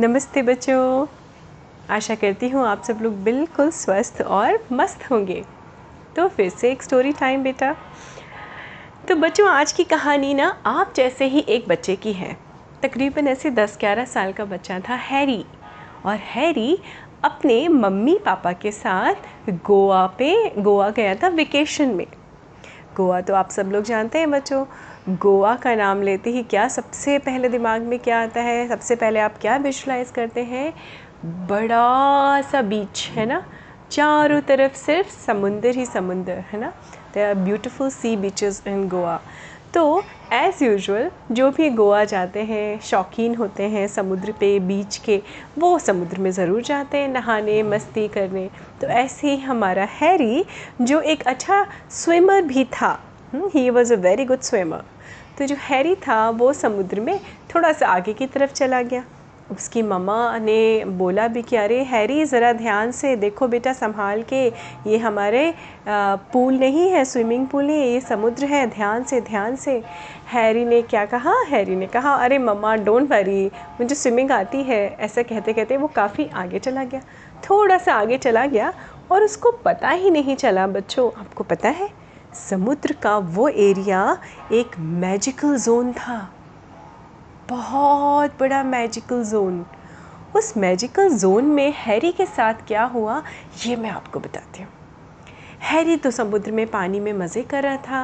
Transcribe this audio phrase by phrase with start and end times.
[0.00, 1.06] नमस्ते बच्चों।
[1.90, 5.44] आशा करती हूँ आप सब लोग बिल्कुल स्वस्थ और मस्त होंगे।
[6.16, 7.76] तो फिर से एक स्टोरी टाइम बेटा।
[9.08, 12.36] तो बच्चों, आज की कहानी ना आप जैसे ही एक बच्चे की है।
[12.82, 15.44] तकरीबन ऐसे 10-11 साल का बच्चा था हैरी।
[16.06, 16.78] और हैरी
[17.24, 19.14] अपने मम्मी पापा के साथ
[19.48, 22.06] गोवा पे, गोवा गया था वेकेशन में।
[22.96, 24.64] गोवा तो आप सब लोग जानते हैं बच्चों।
[25.08, 28.68] गोवा का नाम लेते ही क्या सबसे पहले दिमाग में क्या आता है?
[28.68, 30.72] सबसे पहले आप क्या विजुलाइज करते हैं?
[31.24, 33.42] बड़ा सा बीच है ना?
[33.90, 36.72] चारों तरफ़ सिर्फ़ समुंदर ही समुंदर, है ना?
[37.14, 39.20] They are beautiful sea beaches in Goa
[39.74, 45.22] तो एज़ यूजुअल जो भी गोवा जाते हैं, शौकीन होते हैं समुद्र पे बीच के,
[45.58, 50.44] वो समुद्र में ज़रूर जाते हैं नहाने, मस्ती करने। तो ऐसे ही हमारा हैरी,
[50.80, 53.00] जो एक अच्छा स्विमर भी था
[53.34, 54.82] he was a very good swimmer
[55.38, 57.20] तो जो हैरी था, वो समुद्र में
[57.54, 59.04] थोड़ा सा आगे की तरफ़ चला गया।
[59.50, 64.48] उसकी मम्मा ने बोला भी कि, अरे, हैरी, ज़रा ध्यान से देखो बेटा, संभाल के।
[64.86, 65.54] ये हमारे
[65.88, 69.82] पूल नहीं है, स्विमिंग पूल है, ये समुद्र है। ध्यान से ध्यान से।
[70.26, 71.34] हैरी ने क्या कहा?
[71.48, 73.46] हैरी ने कहा, अरे, मम्मा, डोंट वरी,
[73.80, 77.00] मुझे स्विमिंग आती है। ऐसा कहते कहते वो काफ़ी आगे चला गया।
[77.50, 78.74] थोड़ा सा आगे चला गया
[79.12, 81.99] और उसको पता ही नहीं चला, बच्चों, आपको पता है
[82.34, 84.16] समुद्र का वो एरिया
[84.52, 86.18] एक मैजिकल जोन था।
[87.48, 89.64] बहुत बड़ा मैजिकल जोन
[90.36, 93.22] उस मैजिकल जोन में हैरी के साथ क्या हुआ
[93.66, 94.70] ये मैं आपको बताती हूँ।
[95.62, 98.00] हैरी तो समुद्र में पानी में मज़े कर रहा था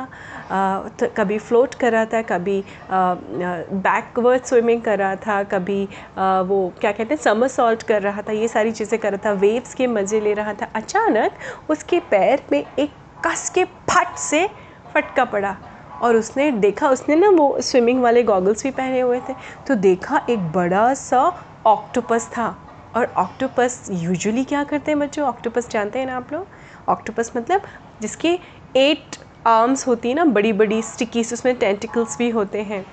[0.50, 6.40] आ, तो कभी फ्लोट कर रहा था कभी बैकवर्ड स्विमिंग कर रहा था कभी आ,
[6.40, 9.32] वो क्या कहते हैं समर सॉल्ट कर रहा था ये सारी चीज़ें कर रहा था
[9.40, 12.90] वेव्स के मज़े ले रहा था। अचानक उसके पैर में एक
[13.24, 14.48] कस के फट से
[14.94, 15.56] फटका पड़ा।
[16.02, 19.34] और उसने देखा, उसने ना वो स्विमिंग वाले गॉगल्स भी पहने हुए थे
[19.66, 21.22] तो देखा एक बड़ा सा
[21.66, 22.54] ऑक्टोपस था।
[22.96, 25.26] और ऑक्टोपस यूजुअली क्या करते हैं बच्चों?
[25.26, 26.46] ऑक्टोपस जानते हैं ना आप लोग?
[26.88, 27.62] ऑक्टोपस मतलब
[28.02, 28.38] जिसके
[28.76, 29.16] एट
[29.46, 32.84] आर्म्स होती है ना बड़ी बड़ी स्टिकीस उसमें टेंटिकल्स भी होते हैं।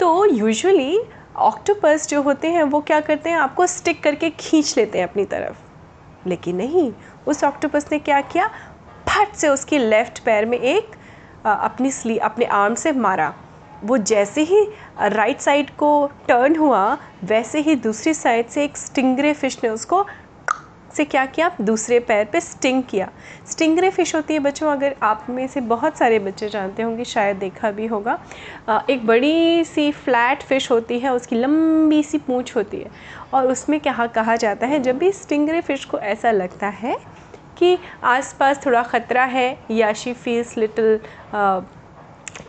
[0.00, 1.00] तो यूजुअली
[1.36, 3.36] ऑक्टोपस जो होते हैं, वो क्या करते हैं?
[3.36, 6.92] आपको स्टिक करके खींच लेते हैं अपनी तरफ़। लेकिन नहीं,
[7.26, 8.50] उस ऑक्टोपस ने क्या किया?
[9.12, 10.96] फट से उसके लेफ़्ट पैर में एक
[11.46, 13.32] अपनी स्ली, अपने आर्म से मारा।
[13.84, 14.66] वो जैसे ही
[15.00, 20.06] राइट साइड को टर्न हुआ, वैसे ही दूसरी साइड से एक स्टिंगरे फ़िश ने उसको
[20.96, 21.50] से क्या किया?
[21.60, 23.08] दूसरे पैर पे स्टिंग किया।
[23.50, 27.36] स्टिंगरे फ़िश होती है बच्चों, अगर आप में से बहुत सारे बच्चे जानते होंगे, शायद
[27.36, 28.18] देखा भी होगा।
[28.90, 32.90] एक बड़ी सी फ्लैट फ़िश होती है, उसकी लंबी सी पूँछ होती है।
[33.34, 34.82] और उसमें क्या कहा जाता है?
[34.82, 36.96] जब भी स्टिंगरे फ़िश को ऐसा लगता है
[37.62, 40.98] कि आसपास थोड़ा ख़तरा है, या शी फील्स लिटिल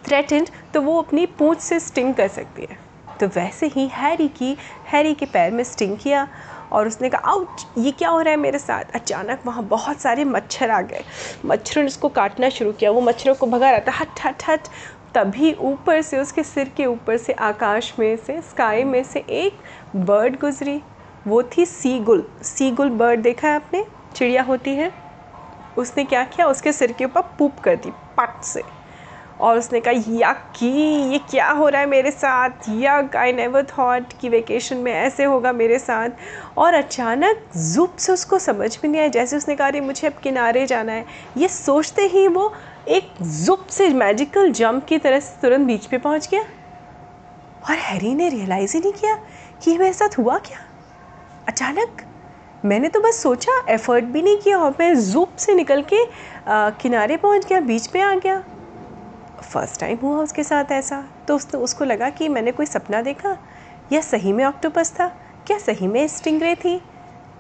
[0.06, 2.78] थ्रेटेंड तो वो अपनी पूँछ से स्टिंग कर सकती है।
[3.20, 4.56] तो वैसे ही हैरी की
[4.88, 6.28] हैरी के पैर में स्टिंग किया
[6.72, 8.84] और उसने कहा आउट ये क्या हो रहा है मेरे साथ?
[8.96, 11.04] अचानक वहाँ बहुत सारे मच्छर आ गए।
[11.46, 14.68] मच्छरों ने उसको काटना शुरू किया। वो मच्छरों को भगा रहा था, हट हट हट।
[15.16, 19.60] तभी ऊपर से, उसके सिर के ऊपर से, आकाश में से स्काई में से एक
[19.98, 20.82] बर्ड गुजरी।
[21.28, 23.86] वो थी सीगुल सीगुल बर्ड देखा है आपने?
[24.16, 24.92] चिड़िया होती है।
[25.78, 26.48] उसने क्या किया?
[26.48, 28.62] उसके सिर के ऊपर पूप कर दी, पट से।
[29.42, 32.50] और उसने कहा या की ये क्या हो रहा है मेरे साथ?
[32.70, 36.10] यक आई नेवर थॉट कि वेकेशन में ऐसे होगा मेरे साथ।
[36.58, 40.14] और अचानक जुप से उसको समझ में नहीं आया। जैसे उसने कहा, अरे, मुझे अब
[40.14, 41.06] किनारे जाना है।
[41.38, 42.54] ये सोचते ही वो
[42.88, 46.42] एक जुप से मैजिकल जंप की तरह से तुरंत बीच पे पहुँच गया।
[47.70, 49.16] और हैरी ने रियलाइज़ ही नहीं किया
[49.64, 50.60] कि ये मेरे साथ हुआ क्या?
[51.48, 52.13] अचानक
[52.64, 56.04] मैंने तो बस सोचा एफ़र्ट भी नहीं किया और मैं जूप से निकल के
[56.48, 58.44] आ, किनारे पहुँच गया बीच पे आ गया।
[59.44, 63.38] फ़र्स्ट टाइम हुआ उसके साथ ऐसा तो उस, उसको लगा कि मैंने कोई सपना देखा।
[63.92, 65.08] या सही में ऑक्टोपस था?
[65.48, 66.78] क्या सही में स्टिंगरे थी?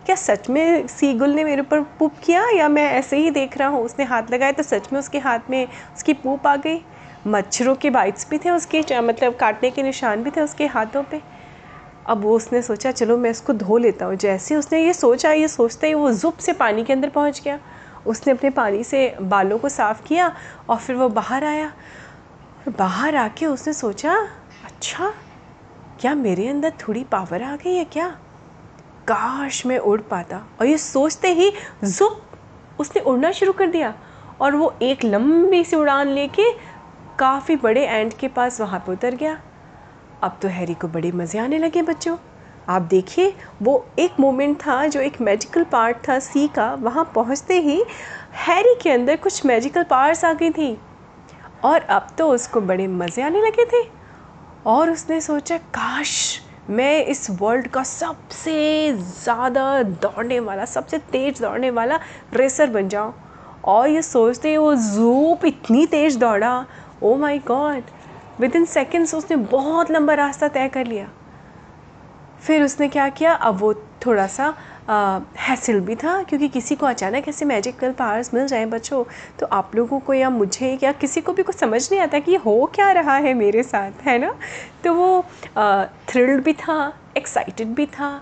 [0.06, 3.67] क्या सच में सीगुल ने मेरे ऊपर पुप किया या मैं ऐसे ही देख रहा
[3.67, 3.84] हूँ?
[3.84, 6.81] उसने हाथ लगाया तो सच में उसके हाथ में उसकी पुप आ गई।
[7.28, 11.22] मच्छरों के बाइट्स भी थे उसके मतलब काटने के निशान भी थे उसके हाथों पे।
[12.06, 15.47] अब वो उसने सोचा, चलो मैं इसको धो लेता हूँ। जैसे उसने ये सोचा, ये
[15.47, 17.59] सोचते ही वो ज़ुप से पानी के अंदर पहुँच गया।
[18.08, 20.32] उसने अपने पानी से बालों को साफ़ किया
[20.70, 24.16] और फिर वो बाहर आया। और बाहर आके उसने सोचा
[24.66, 25.14] अच्छा
[26.00, 28.08] क्या मेरे अंदर थोड़ी पावर आ गई है क्या?
[29.08, 31.52] काश मैं उड़ पाता। और ये सोचते ही
[31.84, 32.22] जुप
[32.79, 33.94] उसने उड़ना शुरू कर दिया
[34.41, 36.52] और वो एक लंबी सी उड़ान लेके
[37.20, 39.38] काफ़ी बड़े एंड के पास वहाँ पर उतर गया।
[40.23, 42.16] अब तो हैरी को बड़े मज़े आने लगे बच्चों।
[42.70, 47.59] आप देखिए, वो एक मोमेंट था जो एक मैजिकल पार्ट था सी का। वहाँ पहुँचते
[47.59, 47.84] ही
[48.37, 50.78] हैरी के अंदर कुछ मैजिकल पावर्स आ गई थी।
[51.64, 53.84] और अब तो उसको बड़े मज़े आने लगे थे।
[54.66, 61.69] और उसने सोचा, काश मैं इस वर्ल्ड का सबसे ज़्यादा दौड़ने वाला, सबसे तेज़ दौड़ने
[61.69, 61.99] वाला
[62.34, 63.14] रेसर बन जाऊँ।
[63.66, 66.66] और ये सोचते वो जूप इतनी तेज़ दौड़ा।
[67.03, 67.84] Oh my god
[68.40, 71.09] within seconds उसने बहुत लंबा रास्ता तय कर लिया।
[72.44, 73.34] फिर उसने क्या किया?
[73.34, 73.74] अब वो
[74.06, 74.53] थोड़ा सा
[75.40, 79.03] हैसिल भी था, क्योंकि किसी को अचानक ऐसे मैजिकल पावर्स मिल जाएँ बच्चों
[79.40, 82.35] तो आप लोगों को या मुझे या किसी को भी कुछ समझ नहीं आता कि
[82.35, 84.34] हो क्या रहा है मेरे साथ, है ना?
[84.84, 85.26] तो वो
[86.09, 88.18] थ्रिल्ड भी था एक्साइटेड भी था,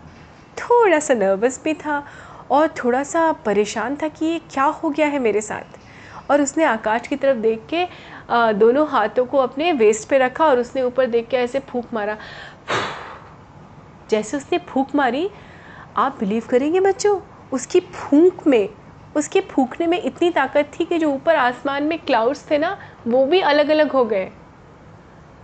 [0.58, 2.04] थोड़ा सा नर्वस भी था
[2.52, 5.80] और थोड़ा सा परेशान था कि ये क्या हो गया है मेरे साथ।
[6.32, 7.86] और उसने आकाश की तरफ़ देख के
[8.32, 12.18] दोनों हाथों को अपने वेस्ट पे रखा और उसने ऊपर देख के ऐसे फूक मारा।
[14.10, 15.30] जैसे उसने फूक मारी,
[15.98, 17.20] आप बिलीव करेंगे बच्चों,
[17.54, 18.70] उसकी फूंक में,
[19.16, 23.26] उसके फूकने में इतनी ताकत थी कि जो ऊपर आसमान में क्लाउड्स थे ना, वो
[23.26, 24.32] भी अलग अलग हो गए।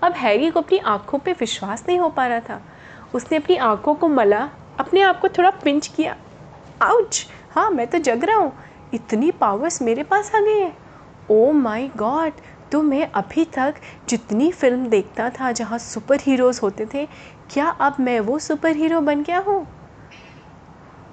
[0.04, 2.62] अब हैरी को अपनी आँखों पे विश्वास नहीं हो पा रहा था।
[3.16, 4.50] उसने अपनी आँखों को मला,
[4.80, 6.16] अपने आप को थोड़ा पिंच किया।
[6.82, 7.28] आउच!
[7.52, 8.54] हाँ मैं तो जग रहा हूँ।
[8.94, 10.74] इतनी पावर्स मेरे पास आ गई है।
[11.32, 12.32] ओ माई गॉड
[12.72, 13.76] तो मैं अभी तक
[14.10, 17.06] जितनी फ़िल्म देखता था जहाँ सुपर हीरोज़ होते थे,
[17.54, 19.66] क्या अब मैं वो सुपर हीरो बन गया हूँ?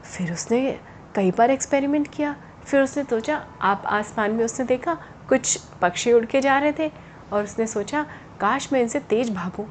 [0.04, 0.80] फिर उसने
[1.14, 2.34] कई बार एक्सपेरिमेंट किया।
[2.66, 4.94] फिर उसने सोचा, आप आसमान में उसने देखा,
[5.28, 6.90] कुछ पक्षी उड़ के जा रहे थे
[7.32, 8.02] और उसने सोचा,
[8.40, 9.66] काश मैं इनसे तेज़ भागूँ।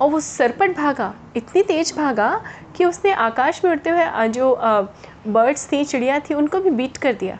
[0.00, 2.40] और वो सरपट भागा, इतनी तेज़ भागा
[2.76, 4.54] कि उसने आकाश में उड़ते हुए जो
[5.26, 7.38] बर्ड्स थी, चिड़िया थी, उनको भी बीट कर दिया।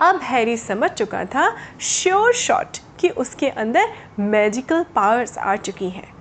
[0.00, 3.88] अब हैरी समझ चुका था श्योर शॉट कि उसके अंदर
[4.18, 6.14] मैजिकल पावर्स आ चुकी हैं।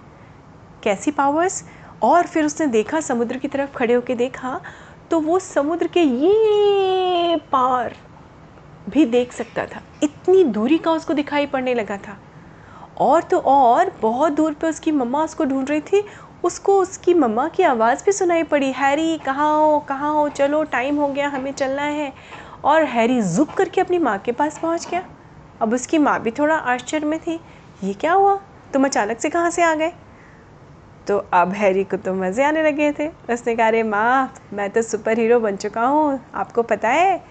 [0.84, 1.64] कैसी पावर्स
[2.04, 4.62] और फिर उसने देखा समुद्र की तरफ़ खड़े होकर देखा
[5.12, 7.96] तो वो समुद्र के ये पार
[8.90, 12.18] भी देख सकता था। इतनी दूरी का उसको दिखाई पड़ने लगा था।
[12.98, 16.04] और तो और, बहुत दूर पे उसकी मम्मा उसको ढूंढ रही थी।
[16.44, 19.80] उसको उसकी मम्मा की आवाज़ भी सुनाई पड़ी, हैरी, कहाँ हो?
[19.80, 20.30] कहाँ हो?
[20.30, 22.14] चलो टाइम हो गया, हमें चलना है।
[22.64, 25.04] और हैरी जुप करके अपनी माँ के पास पहुँच गया।
[25.62, 27.40] अब उसकी माँ भी थोड़ा आश्चर्य में थी।
[27.84, 28.40] ये क्या हुआ?
[28.74, 29.92] तुम अचानक से कहाँ से आ गए?
[31.08, 34.82] तो अब हैरी को तो मज़े आने लगे थे। उसने कहा अरे माँ मैं तो
[34.82, 37.22] सुपर हीरो बन चुका हूँ आपको पता है।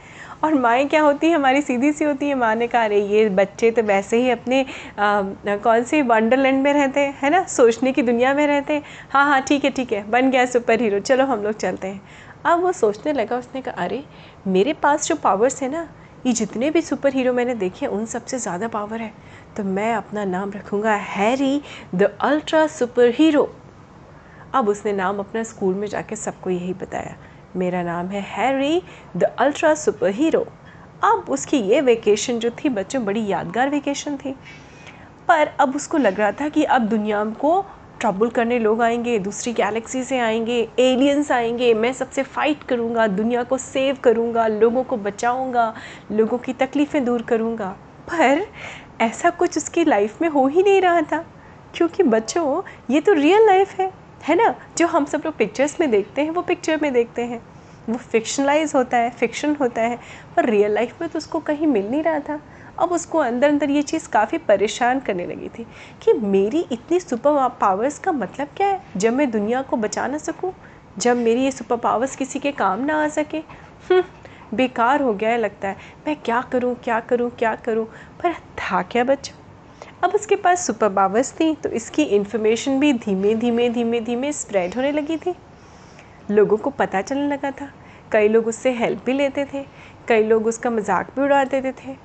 [0.44, 1.34] और माएँ क्या होती हैं?
[1.34, 4.60] हमारी सीधी सी होती है। माँ ने कहा अरे ये बच्चे तो वैसे ही अपने
[4.98, 5.22] आ,
[5.62, 7.42] कौन सी वंडरलैंड में रहते हैं है ना?
[7.44, 8.82] सोचने की दुनिया में रहते हैं।
[9.12, 12.00] हाँ हाँ ठीक है ठीक है बन गया सुपर हीरो चलो हम लोग चलते हैं।
[12.44, 14.04] अब वो सोचने लगा, उसने कहा, अरे,
[14.46, 15.88] मेरे पास जो पावर्स है ना,
[16.26, 19.12] ये जितने भी सुपर हीरो मैंने देखे उन सबसे ज़्यादा पावर है।
[19.56, 21.60] तो मैं अपना नाम रखूँगा Harry
[21.94, 23.48] the ultra super hero
[24.54, 27.16] अब उसने नाम अपना स्कूल में जाके सबको यही बताया,
[27.56, 28.82] मेरा नाम है Harry
[29.16, 30.46] the ultra super hero
[31.04, 34.34] अब उसकी ये वेकेशन जो थी, बच्चों, बड़ी यादगार वेकेशन थी।
[35.28, 37.60] पर अब उसको लग रहा था कि अब दुनिया को
[38.00, 43.42] ट्रबल करने लोग आएँगे, दूसरी गैलेक्सी से आएँगे एलियंस आएँगे, मैं सबसे फ़ाइट करूँगा, दुनिया
[43.42, 45.74] को सेव करूँगा, लोगों को बचाऊँगा,
[46.12, 47.76] लोगों की तकलीफ़ें दूर करूँगा।
[48.12, 48.46] पर
[49.00, 51.24] ऐसा कुछ उसकी लाइफ में हो ही नहीं रहा था।
[51.74, 53.92] क्योंकि बच्चों, ये तो रियल लाइफ है
[54.22, 54.54] है ना?
[54.78, 57.42] जो हम सब लोग पिक्चर्स में देखते हैं, वो पिक्चर में देखते हैं।
[57.88, 59.98] वो फिक्शनलाइज होता है फिक्शन होता है,
[60.36, 62.40] पर रियल लाइफ में तो उसको कहीं मिल नहीं रहा था।
[62.78, 65.66] अब उसको अंदर अंदर ये चीज़ काफ़ी परेशान करने लगी थी
[66.02, 68.80] कि मेरी इतनी सुपर पावर्स का मतलब क्या है?
[68.96, 70.52] जब मैं दुनिया को बचा ना सकूँ
[70.98, 73.38] जब मेरी ये सुपर पावर्स किसी के काम ना आ सके?
[73.90, 74.02] हम्म,
[74.54, 77.84] बेकार हो गया है लगता है। मैं क्या करूँ क्या करूँ क्या करूँ?
[78.22, 79.36] पर था क्या बच्चों?
[80.04, 84.74] अब उसके पास सुपर पावर्स थी तो इसकी इन्फॉर्मेशन भी धीमे धीमे धीमे धीमे स्प्रेड
[84.74, 85.34] होने लगी थी।
[86.30, 87.70] लोगों को पता चलने लगा था।
[88.12, 89.64] कई लोग उससे हेल्प भी लेते थे।
[90.08, 91.96] कई लोग उसका मज़ाक भी उड़ा देते थे।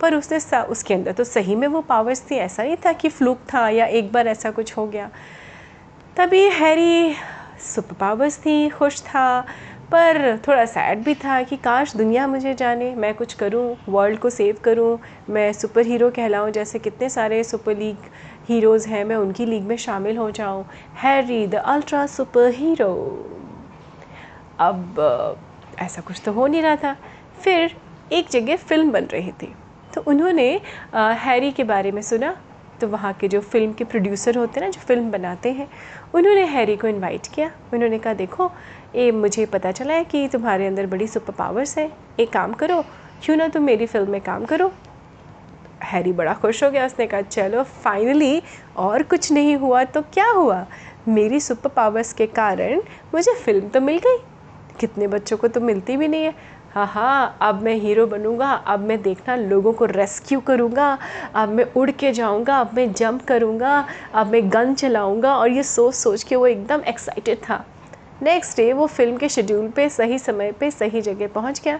[0.00, 3.38] पर उसने उसके अंदर तो सही में वो पावर्स थी, ऐसा नहीं था कि फ्लूक
[3.54, 5.10] था या एक बार ऐसा कुछ हो गया।
[6.16, 7.14] तभी हैरी
[7.64, 9.40] सुपर पावर्स थी, खुश था,
[9.92, 14.30] पर थोड़ा सैड भी था कि काश दुनिया मुझे जाने, मैं कुछ करूँ वर्ल्ड को
[14.30, 14.98] सेव करूँ,
[15.30, 18.10] मैं सुपर हीरो कहलाऊं, जैसे कितने सारे सुपर लीग
[18.48, 20.64] हीरोज़ हैं, मैं उनकी लीग में शामिल हो जाऊँ।
[20.96, 22.92] Harry the ultra super hero
[24.60, 25.38] अब,
[25.78, 26.96] ऐसा कुछ तो हो नहीं रहा था।
[27.40, 27.76] फिर
[28.12, 29.54] एक जगह फ़िल्म बन रही थी।
[29.98, 30.48] तो उन्होंने
[30.94, 32.36] हैरी के बारे में सुना।
[32.80, 35.68] तो वहाँ के जो फ़िल्म के प्रोड्यूसर होते हैं ना, जो फ़िल्म बनाते हैं,
[36.14, 38.50] उन्होंने हैरी को इनवाइट किया। उन्होंने कहा, देखो,
[38.94, 41.90] ये मुझे पता चला है कि तुम्हारे अंदर बड़ी सुपर पावर्स है।
[42.20, 42.80] एक काम करो,
[43.24, 44.70] क्यों ना तुम मेरी फ़िल्म में काम करो।
[45.82, 48.42] हैरी बड़ा खुश हो गया। उसने कहा, चलो, फाइनली
[48.76, 50.64] और कुछ नहीं हुआ तो क्या हुआ?
[51.08, 52.80] मेरी सुपर पावर्स के कारण
[53.14, 54.18] मुझे फ़िल्म तो मिल गई।
[54.80, 56.34] कितने बच्चों को तो मिलती भी नहीं है।
[56.70, 60.98] हाँ हाँ अब मैं हीरो बनूँगा, अब मैं देखना लोगों को रेस्क्यू करूँगा,
[61.34, 65.62] अब मैं उड़ के जाऊँगा, अब मैं जंप करूँगा, अब मैं गन चलाऊँगा और ये
[65.62, 67.64] सोच सोच के वो एकदम एक्साइटेड था।
[68.22, 71.78] नेक्स्ट डे वो फ़िल्म के शेड्यूल पे सही समय पे सही जगह पहुँच गया।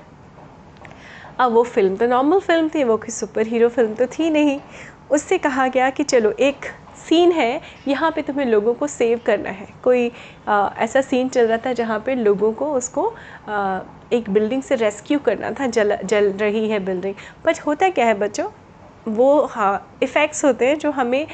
[1.39, 4.61] अब वो फ़िल्म तो नॉर्मल फ़िल्म थी, वो कोई सुपर हीरो फ़िल्म तो थी नहीं।
[5.11, 6.67] उससे कहा गया कि चलो एक
[7.09, 10.11] सीन है यहाँ पे तुम्हें लोगों को सेव करना है। कोई
[10.49, 13.09] आ, ऐसा सीन चल रहा था जहाँ पे लोगों को उसको
[13.49, 13.81] आ,
[14.13, 17.15] एक बिल्डिंग से रेस्क्यू करना था जल जल रही है बिल्डिंग
[17.47, 18.49] बट होता क्या है बच्चों?
[19.09, 21.27] वो हाँ इफ़ेक्ट्स होते हैं जो हमें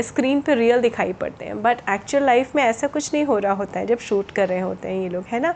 [0.00, 3.52] स्क्रीन पे रियल दिखाई पड़ते हैं। बट एक्चुअल लाइफ में ऐसा कुछ नहीं हो रहा
[3.52, 5.54] होता है जब शूट कर रहे होते हैं ये लोग है ना?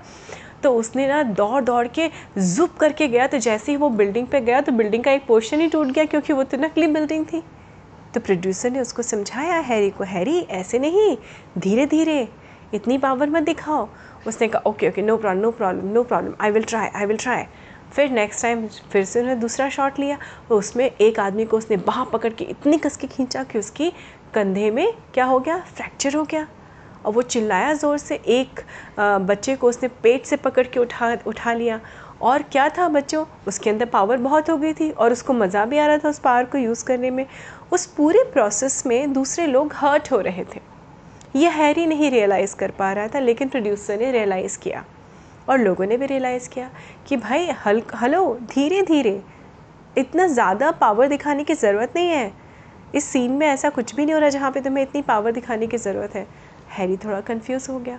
[0.62, 2.08] तो उसने ना दौड़ दौड़ के
[2.38, 5.60] जुप करके गया। तो जैसे ही वो बिल्डिंग पे गया तो बिल्डिंग का एक पोर्शन
[5.60, 7.42] ही टूट गया क्योंकि वो तो नकली बिल्डिंग थी।
[8.14, 11.16] तो प्रोड्यूसर ने उसको समझाया, हैरी को, हैरी, ऐसे नहीं
[11.58, 12.28] धीरे धीरे
[12.74, 13.88] इतनी पावर मत दिखाओ।
[14.26, 17.16] उसने कहा okay okay no problem no problem no problem I will try I will
[17.16, 17.44] try
[17.92, 21.76] फिर नेक्स्ट टाइम फिर से उन्होंने दूसरा शॉट लिया तो उसमें एक आदमी को उसने
[21.78, 23.92] बाह पकड़ के इतनी कस के खींचा कि उसकी
[24.34, 25.58] कंधे में क्या हो गया?
[25.66, 26.46] फ्रैक्चर हो गया।
[27.06, 28.60] और वो चिल्लाया ज़ोर से, एक
[28.98, 31.80] बच्चे को उसने पेट से पकड़ के उठा उठा लिया।
[32.22, 33.24] और क्या था बच्चों?
[33.48, 36.18] उसके अंदर पावर बहुत हो गई थी, और उसको मज़ा भी आ रहा था उस
[36.18, 37.24] पावर को यूज़ करने में।
[37.72, 40.60] उस पूरे प्रोसेस में दूसरे लोग हर्ट हो रहे थे।
[41.36, 44.84] ये हैरी नहीं रियलाइज़ कर पा रहा था, लेकिन प्रोड्यूसर ने रियलाइज़ किया
[45.48, 46.70] और लोगों ने भी रियलाइज़ किया
[47.08, 49.20] कि भाई, हल हलो धीरे धीरे
[49.98, 52.32] इतना ज़्यादा पावर दिखाने की ज़रूरत नहीं है।
[52.94, 55.66] इस सीन में ऐसा कुछ भी नहीं हो रहा जहाँ पे तुम्हें इतनी पावर दिखाने
[55.66, 56.26] की ज़रूरत है।
[56.70, 57.98] हैरी थोड़ा कंफ्यूज हो गया।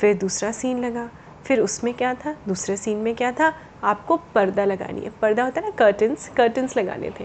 [0.00, 1.08] फिर दूसरा सीन लगा।
[1.44, 2.34] फिर उसमें क्या था?
[2.48, 3.52] दूसरे सीन में क्या था?
[3.84, 7.24] आपको पर्दा लगानी है। पर्दा होता है ना कर्टन्स कर्टन्स लगाने थे।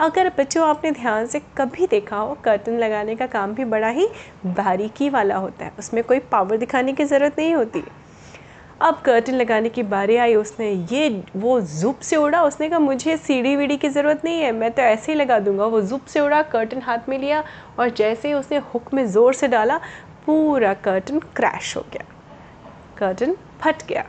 [0.00, 4.06] अगर बच्चों, आपने ध्यान से कभी देखा हो कर्टन लगाने का काम भी बड़ा ही
[4.46, 7.82] बारीकी वाला होता है। उसमें कोई पावर दिखाने की ज़रूरत नहीं होती।
[8.82, 13.16] अब कर्टन लगाने की बारी आई, उसने ये, वो जुप से उड़ा। उसने कहा, मुझे
[13.16, 16.20] सीढ़ी वीढ़ी की ज़रूरत नहीं है, मैं तो ऐसे ही लगा दूँगा। वो जुप से
[16.20, 17.42] उड़ा कर्टन हाथ में लिया
[17.78, 19.78] और जैसे ही उसने हुक में ज़ोर से डाला,
[20.26, 22.04] पूरा कर्टन क्रैश हो गया।
[22.98, 24.04] कर्टन फट गया।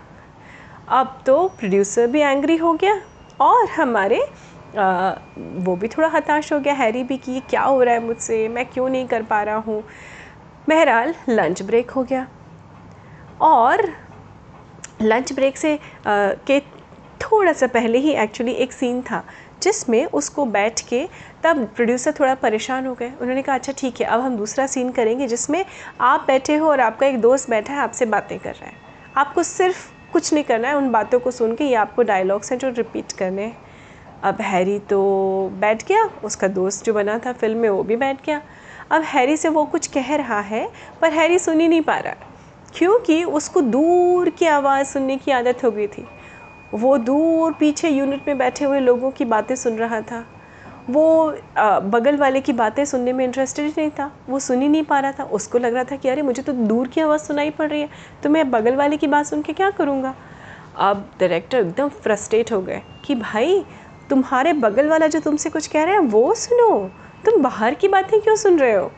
[0.89, 3.01] अब तो प्रोड्यूसर भी एंग्री हो गया
[3.41, 4.21] और हमारे
[4.75, 8.65] वो भी थोड़ा हताश हो गया हैरी भी कि क्या हो रहा है मुझसे मैं
[8.65, 9.83] क्यों नहीं कर पा रहा हूँ।
[10.67, 12.27] बहरहाल लंच ब्रेक हो गया।
[13.41, 13.87] और
[15.01, 16.59] लंच ब्रेक से आ, के
[17.21, 19.23] थोड़ा सा पहले ही एक्चुअली एक सीन था
[19.63, 21.07] जिसमें उसको बैठ के
[21.43, 24.91] तब प्रोड्यूसर थोड़ा परेशान हो गए। उन्होंने कहा अच्छा ठीक है अब हम दूसरा सीन
[24.91, 25.63] करेंगे जिसमें
[26.01, 28.73] आप बैठे हो और आपका एक दोस्त बैठा है आपसे बातें कर रहा है।
[29.17, 32.59] आपको सिर्फ़ कुछ नहीं करना है उन बातों को सुन के ये आपको डायलॉग्स हैं
[32.59, 33.57] जो रिपीट करने हैं।
[34.23, 34.99] अब हैरी तो
[35.59, 38.41] बैठ गया, उसका दोस्त जो बना था फ़िल्म में वो भी बैठ गया।
[38.91, 40.67] अब हैरी से वो कुछ कह रहा है,
[41.01, 42.13] पर हैरी सुन ही नहीं पा रहा,
[42.75, 46.05] क्योंकि उसको दूर की आवाज़ सुनने की आदत हो गई थी।
[46.73, 50.25] वो दूर पीछे यूनिट में बैठे हुए लोगों की बातें सुन रहा था।
[50.89, 51.31] वो
[51.83, 55.11] बगल वाले की बातें सुनने में इंटरेस्टेड नहीं था, वो सुन ही नहीं पा रहा
[55.11, 57.81] था। उसको लग रहा था कि अरे, मुझे तो दूर की आवाज़ सुनाई पड़ रही
[57.81, 57.89] है
[58.23, 60.13] तो मैं बगल वाले की बात सुन के क्या करूँगा?
[60.77, 63.63] अब डायरेक्टर एकदम फ्रस्ट्रेट हो गए कि भाई
[64.09, 66.89] तुम्हारे बगल वाला जो तुमसे कुछ कह रहा है, वो सुनो।
[67.25, 68.91] तुम बाहर की बातें क्यों सुन रहे हो?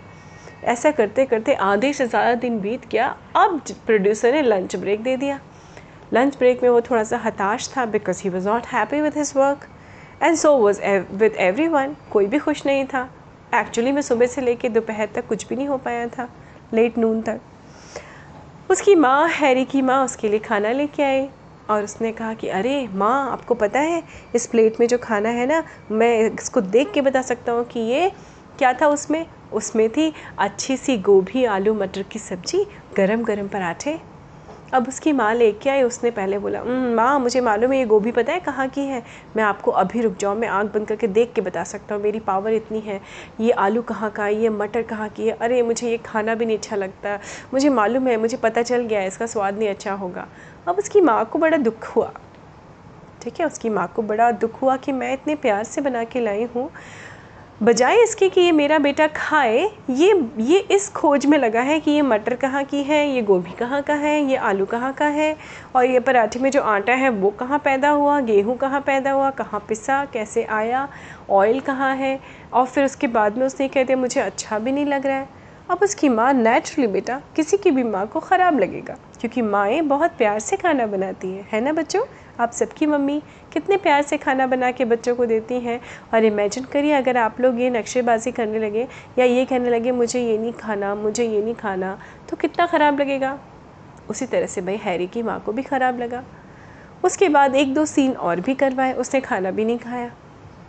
[0.64, 5.16] ऐसा करते करते आधे से ज़्यादा दिन बीत गया। अब प्रोड्यूसर ने लंच ब्रेक दे
[5.18, 5.40] दिया।
[6.14, 9.34] लंच ब्रेक में वो थोड़ा सा हताश था because he was not happy with his
[9.36, 9.68] work
[10.24, 10.82] and so was
[11.14, 13.08] with every one कोई भी खुश नहीं था।
[13.56, 16.30] एक्चुअली मैं सुबह से लेके दोपहर तक कुछ भी नहीं हो पाया था।
[16.74, 17.40] लेट नून तक।
[18.72, 21.30] उसकी माँ हैरी की माँ, उसके लिए खाना लेके आई।
[21.70, 24.04] और उसने कहा कि अरे माँ, आपको पता है,
[24.36, 27.80] इस प्लेट में जो खाना है ना, मैं इसको देख के बता सकता हूँ कि
[27.80, 28.12] ये
[28.58, 29.26] क्या था उसमें?
[29.54, 32.66] उसमें थी अच्छी सी गोभी, आलू, मटर की सब्ज़ी,
[32.98, 34.00] गरम गरम पराठे।
[34.74, 38.34] अब उसकी माँ लेके आई, उसने पहले बोला माँ, मुझे मालूम है ये गोभी पता
[38.34, 39.02] है कहाँ की है।
[39.36, 42.20] मैं आपको अभी रुक जाऊँ मैं आँख बंद करके देख के बता सकता हूँ, मेरी
[42.20, 43.00] पावर इतनी है।
[43.40, 44.36] ये आलू कहाँ का है?
[44.42, 45.32] ये मटर कहाँ की है?
[45.32, 47.20] अरे, मुझे ये खाना भी नहीं अच्छा लगता।
[47.54, 50.28] मुझे मालूम है, मुझे पता चल गया है, इसका स्वाद नहीं अच्छा होगा।
[50.70, 52.12] अब उसकी माँ को बड़ा दुख हुआ।
[53.22, 56.20] ठीक है, उसकी माँ को बड़ा दुख हुआ कि मैं इतने प्यार से बना के
[56.20, 56.70] लाई हूँ।
[57.64, 59.60] बजाय इसके कि ये मेरा बेटा खाए,
[59.90, 63.52] ये ये इस खोज में लगा है कि ये मटर कहाँ की है, ये गोभी
[63.52, 65.36] कहाँ का है, ये आलू कहाँ का है
[65.76, 69.32] और ये पराठे में जो आटा है वो कहाँ पैदा हुआ, गेहूँ कहाँ पैदा हुआ,
[69.32, 70.88] कहाँ पिसा, कैसे आया,
[71.30, 72.20] ऑयल कहाँ है?
[72.54, 75.39] और फिर उसके बाद में उसने कहते मुझे अच्छा भी नहीं लग रहा है।
[75.70, 80.12] अब उसकी माँ नेचुरली बेटा किसी की भी माँ को ख़राब लगेगा, क्योंकि माएँ बहुत
[80.18, 82.02] प्यार से खाना बनाती हैं। है ना बच्चों?
[82.40, 83.20] आप सबकी मम्मी
[83.54, 85.80] कितने प्यार से खाना बना के बच्चों को देती हैं।
[86.14, 88.88] और इमेजिन करिए, अगर आप लोग ये नक्शेबाजी करने लगे
[89.20, 91.98] या ये कहने लगे, मुझे ये नहीं खाना, मुझे ये नहीं खाना
[92.30, 93.38] तो कितना ख़राब लगेगा?
[94.10, 96.24] उसी तरह से भाई हैरी की माँ को भी ख़राब लगा।
[97.04, 100.12] उसके बाद एक दो सीन और भी करवाए, उसने खाना भी नहीं खाया,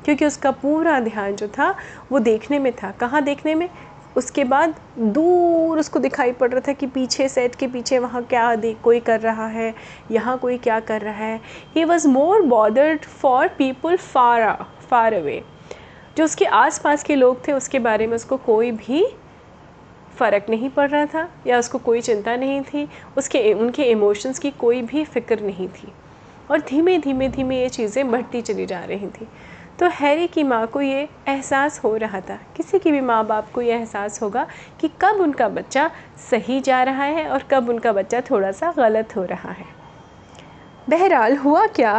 [0.04, 1.74] क्योंकि उसका पूरा ध्यान जो था
[2.10, 3.68] वो देखने में था। कहाँ देखने में?
[4.16, 8.54] उसके बाद दूर उसको दिखाई पड़ रहा था कि पीछे सेट के पीछे वहाँ क्या
[8.82, 9.74] कोई कर रहा है,
[10.10, 11.40] यहाँ कोई क्या कर रहा है।
[11.74, 14.52] He was more bothered for people far
[14.90, 15.42] far away
[16.16, 19.04] जो उसके आसपास के लोग थे, उसके बारे में उसको कोई भी
[20.18, 24.50] फ़र्क नहीं पड़ रहा था, या उसको कोई चिंता नहीं थी। उसके, उनके इमोशंस की
[24.50, 25.92] कोई भी फ़िक्र नहीं थी।
[26.50, 29.28] और धीमे धीमे धीमे ये चीज़ें बढ़ती चली जा रही थी।
[29.80, 33.50] तो हैरी की माँ को ये एहसास हो रहा था। किसी की भी माँ बाप
[33.52, 34.46] को ये एहसास होगा
[34.80, 35.90] कि कब उनका बच्चा
[36.30, 39.64] सही जा रहा है और कब उनका बच्चा थोड़ा सा गलत हो रहा है।
[40.88, 41.92] बहरहाल, हुआ क्या?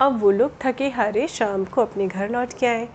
[0.00, 2.88] अब वो लोग थके हारे शाम को अपने घर लौट के आए।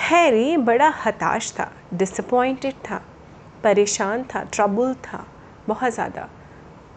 [0.00, 3.02] हैरी बड़ा हताश था डिसअपॉइंटेड था,
[3.64, 5.24] परेशान था ट्रबल था,
[5.68, 6.28] बहुत ज़्यादा।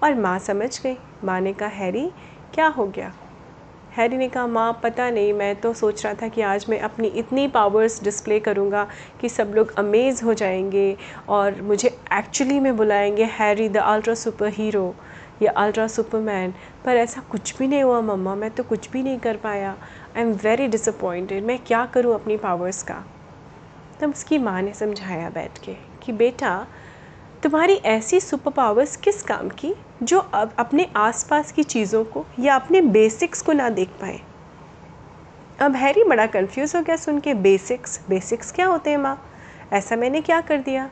[0.03, 2.09] और माँ समझ गई, माँ ने कहा, हैरी,
[2.53, 3.13] क्या हो गया?
[3.97, 7.07] हैरी ने कहा, माँ, पता नहीं, मैं तो सोच रहा था कि आज मैं अपनी
[7.07, 8.87] इतनी पावर्स डिस्प्ले करूँगा
[9.21, 10.97] कि सब लोग अमेज़ हो जाएँगे
[11.29, 14.95] और मुझे एक्चुअली में बुलाएँगे Harry the ultra super hero
[15.41, 16.53] या अल्ट्रा सुपरमैन।
[16.85, 19.77] पर ऐसा कुछ भी नहीं हुआ, मम्मा, मैं तो कुछ भी नहीं कर पाया।
[20.17, 23.05] आई एम वेरी डिसअपॉइंटेड मैं क्या करूँ अपनी पावर्स का?
[23.99, 26.67] तब उसकी माँ ने समझाया बैठ के कि, बेटा,
[27.43, 29.73] तुम्हारी ऐसी सुपर पावर्स किस काम की?
[30.03, 34.19] जो अब अपने आसपास की चीज़ों को या अपने बेसिक्स को ना देख पाए।
[35.59, 39.25] अब हैरी बड़ा कंफ्यूज हो गया सुन के। बेसिक्स बेसिक्स क्या होते हैं माँ?
[39.73, 40.89] ऐसा मैंने क्या कर दिया?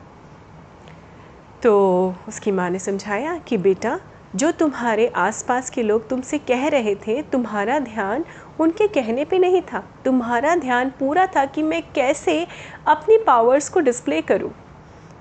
[1.62, 4.00] तो उसकी माँ ने समझाया कि बेटा,
[4.36, 8.24] जो तुम्हारे आसपास के लोग तुमसे कह रहे थे, तुम्हारा ध्यान
[8.60, 12.46] उनके कहने पे नहीं था। तुम्हारा ध्यान पूरा था कि मैं कैसे
[12.86, 14.50] अपनी पावर्स को डिस्प्ले करूँ।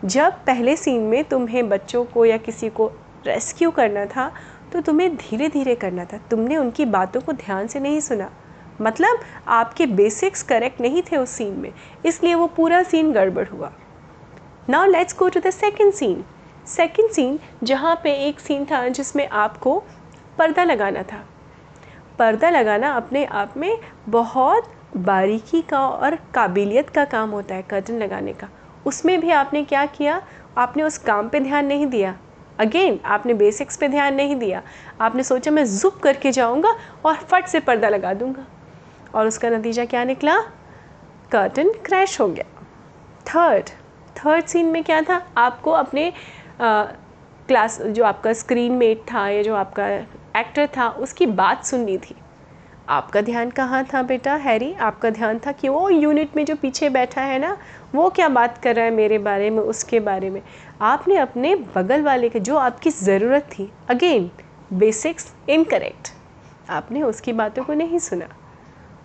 [0.05, 2.91] जब पहले सीन में तुम्हें बच्चों को या किसी को
[3.29, 4.31] रेस्क्यू करना था
[4.73, 8.29] तो तुम्हें धीरे धीरे करना था। तुमने उनकी बातों को ध्यान से नहीं सुना।
[8.81, 9.19] मतलब
[9.49, 11.71] आपके बेसिक्स करेक्ट नहीं थे उस सीन में,
[12.05, 13.71] इसलिए वो पूरा सीन गड़बड़ हुआ।
[14.69, 16.23] Now let's go to the second scene
[16.67, 19.77] second scene जहाँ पे एक सीन था जिसमें आपको
[20.37, 21.23] पर्दा लगाना था।
[22.19, 23.77] पर्दा लगाना अपने आप में
[24.09, 28.49] बहुत बारीकी का और काबिलियत का काम होता है कर्टन लगाने का।
[28.85, 30.21] उसमें भी आपने क्या किया?
[30.57, 32.15] आपने उस काम पे ध्यान नहीं दिया।
[32.59, 34.61] अगेन आपने बेसिक्स पे ध्यान नहीं दिया।
[35.01, 38.45] आपने सोचा मैं जुप करके जाऊँगा और फट से पर्दा लगा दूँगा।
[39.15, 40.39] और उसका नतीजा क्या निकला?
[41.31, 42.45] कर्टन क्रैश हो गया।
[43.25, 43.69] थर्ड
[44.17, 45.25] थर्ड सीन में क्या था?
[45.37, 46.13] आपको अपने
[46.61, 46.83] आ,
[47.47, 49.87] क्लास जो आपका स्क्रीन मेट था या जो आपका
[50.39, 52.15] एक्टर था उसकी बात सुननी थी।
[52.89, 54.73] आपका ध्यान कहाँ था बेटा, हैरी?
[54.73, 57.57] आपका ध्यान था कि वो यूनिट में जो पीछे बैठा है ना,
[57.95, 60.41] वो क्या बात कर रहा है मेरे बारे में, उसके बारे में?
[60.81, 64.29] आपने अपने बगल वाले के, जो आपकी ज़रूरत थी अगेन
[64.73, 66.13] बेसिक्स इनकरेक्ट
[66.69, 68.27] आपने उसकी बातों को नहीं सुना।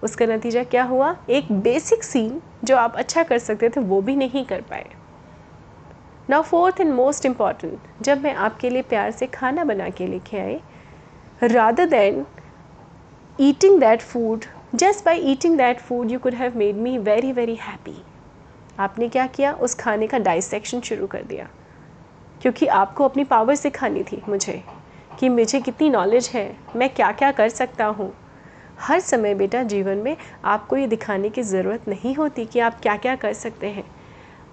[0.03, 1.15] उसका नतीजा क्या हुआ?
[1.31, 4.87] एक बेसिक सीन जो आप अच्छा कर सकते थे, वो भी नहीं कर पाए।
[6.31, 10.39] ना फोर्थ एंड मोस्ट इंपॉर्टेंट जब मैं आपके लिए प्यार से खाना बना के लेके
[10.39, 10.61] आए
[11.43, 12.25] rather than
[13.41, 14.43] eating that food,
[14.75, 17.99] just by eating that food, you could have made me very very happy.
[18.79, 19.53] आपने क्या किया?
[19.53, 21.49] उस खाने का डाइसेक्शन शुरू कर दिया।
[22.43, 24.65] क्योंकि आपको अपनी पावर सिखानी थी मुझे
[25.21, 28.15] कि मुझे कितनी नॉलेज है, मैं क्या क्या कर सकता हूँ।
[28.81, 32.97] हर समय बेटा जीवन में आपको ये दिखाने की ज़रूरत नहीं होती कि आप क्या
[32.97, 33.85] क्या कर सकते हैं।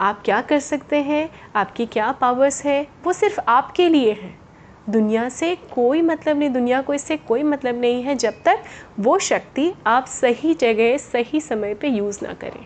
[0.02, 1.30] आप क्या कर सकते हैं?
[1.56, 2.88] आपकी क्या पावर्स है?
[3.04, 4.41] वो सिर्फ़ आपके लिए हैं।
[4.90, 8.64] दुनिया से कोई मतलब नहीं, दुनिया को इससे कोई मतलब नहीं है जब तक
[9.00, 12.66] वो शक्ति आप सही जगह, सही समय पे यूज़ ना करें।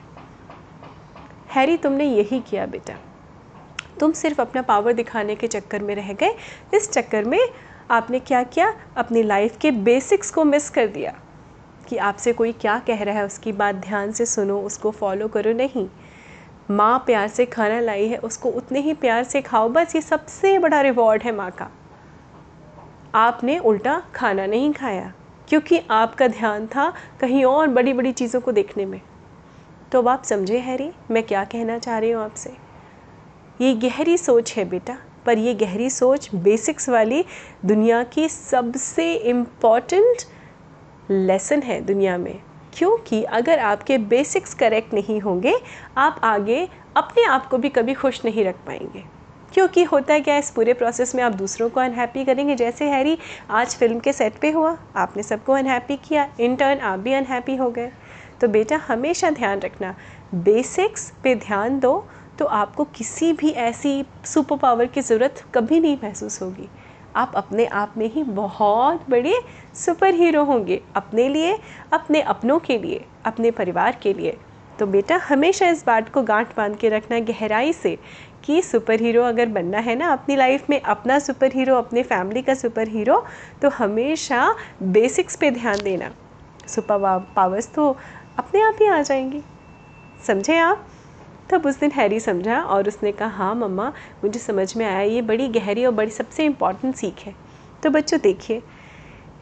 [1.49, 2.93] हैरी, तुमने यही किया बेटा।
[3.99, 6.35] तुम सिर्फ़ अपना पावर दिखाने के चक्कर में रह गए।
[6.73, 7.39] इस चक्कर में
[7.91, 8.75] आपने क्या किया?
[8.97, 11.19] अपनी लाइफ के बेसिक्स को मिस कर दिया।
[11.87, 15.53] कि आपसे कोई क्या कह रहा है, उसकी बात ध्यान से सुनो, उसको फॉलो करो।
[15.53, 15.89] नहीं।
[16.71, 20.59] माँ प्यार से खाना लाई है, उसको उतने ही प्यार से खाओ, बस ये सबसे
[20.59, 21.71] बड़ा रिवॉर्ड है माँ का।
[23.15, 25.13] आपने उल्टा खाना नहीं खाया,
[25.49, 29.01] क्योंकि आपका ध्यान था कहीं और बड़ी बड़ी चीज़ों को देखने में।
[29.91, 32.53] तो अब आप समझे, हैरी, मैं क्या कहना चाह रही हूँ आपसे?
[33.61, 37.23] ये गहरी सोच है बेटा, पर ये गहरी सोच बेसिक्स वाली
[37.65, 40.23] दुनिया की सबसे इंपॉर्टेंट
[41.11, 42.39] लेसन है दुनिया में।
[42.73, 45.55] क्योंकि अगर आपके बेसिक्स करेक्ट नहीं होंगे,
[45.97, 49.14] आप आगे अपने आप को भी कभी खुश नहीं रख पाएँगे।
[49.55, 53.17] क्योंकि होता है क्या, इस पूरे प्रोसेस में आप दूसरों को अनहैप्पी करेंगे। जैसे हैरी,
[53.49, 57.55] आज फ़िल्म के सेट पे हुआ, आपने सबको अनहैप्पी किया इन टर्न आप भी अनहैप्पी
[57.55, 57.91] हो गए।
[58.41, 59.95] तो बेटा, हमेशा ध्यान रखना
[60.35, 62.07] बेसिक्स पे ध्यान दो
[62.39, 66.67] तो आपको किसी भी ऐसी सुपर पावर की ज़रूरत कभी नहीं महसूस होगी।
[67.15, 69.33] आप अपने आप में ही बहुत बड़े
[69.75, 71.57] सुपर हीरो होंगे, अपने लिए,
[71.93, 74.37] अपने अपनों के लिए, अपने परिवार के लिए।
[74.79, 77.97] तो बेटा, हमेशा इस बात को गांठ बाँध के रखना, गहराई से
[78.43, 82.41] कि सुपर हीरो अगर बनना है ना अपनी लाइफ में, अपना सुपर हीरो अपने फैमिली
[82.41, 83.25] का सुपर हीरो
[83.61, 86.11] तो हमेशा बेसिक्स पे ध्यान देना।
[86.67, 87.97] सुपर पावर्स तो
[88.39, 89.41] अपने आप ही आ जाएँगी।
[90.27, 90.85] समझे आप?
[91.49, 93.89] तब उस दिन हैरी समझा और उसने कहा हाँ मम्मा,
[94.23, 97.35] मुझे समझ में आया, ये बड़ी गहरी और बड़ी सबसे इंपॉर्टेंट सीख है।
[97.83, 98.61] तो बच्चों, देखिए,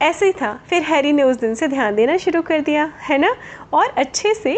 [0.01, 3.17] ऐसे ही था। फिर हैरी ने उस दिन से ध्यान देना शुरू कर दिया, है
[3.17, 3.35] ना?
[3.73, 4.57] और अच्छे से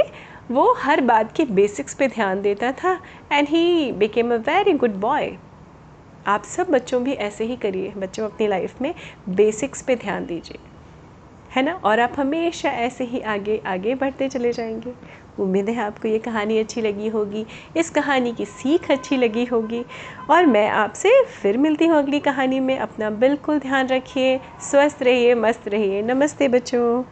[0.51, 2.99] वो हर बात के बेसिक्स पे ध्यान देता था
[3.31, 5.31] and he became a very good boy
[6.27, 8.93] आप सब बच्चों भी ऐसे ही करिए, बच्चों अपनी लाइफ में
[9.29, 10.59] बेसिक्स पे ध्यान दीजिए,
[11.55, 11.73] है ना?
[11.73, 14.93] और आप हमेशा ऐसे ही आगे आगे बढ़ते चले जाएँगे।
[15.39, 17.45] उम्मीद है आपको ये कहानी अच्छी लगी होगी,
[17.77, 19.85] इस कहानी की सीख अच्छी लगी होगी,
[20.29, 25.35] और मैं आपसे फिर मिलती हूँ अगली कहानी में। अपना बिल्कुल ध्यान रखिए, स्वस्थ रहिए,
[25.35, 27.03] मस्त रहिए। नमस्ते बच्चों।